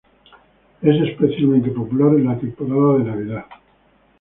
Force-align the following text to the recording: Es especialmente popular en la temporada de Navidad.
Es 0.81 0.99
especialmente 1.07 1.69
popular 1.69 2.15
en 2.15 2.25
la 2.25 2.39
temporada 2.39 2.97
de 2.97 3.03
Navidad. 3.03 3.45